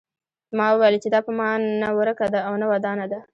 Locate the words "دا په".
1.13-1.31